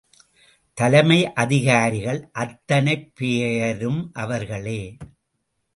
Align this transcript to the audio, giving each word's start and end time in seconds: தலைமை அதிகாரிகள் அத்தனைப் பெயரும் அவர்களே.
தலைமை 0.73 1.33
அதிகாரிகள் 1.33 2.29
அத்தனைப் 2.31 3.11
பெயரும் 3.15 4.09
அவர்களே. 4.13 4.97